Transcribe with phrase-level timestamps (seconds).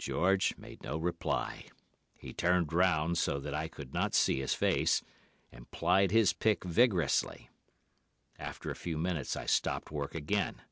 [0.00, 1.66] "George made no reply.
[2.18, 5.04] He turned round, so that I could not see his face,
[5.52, 7.48] and plied his pick vigorously.
[8.40, 10.62] After a few minutes I stopped work again.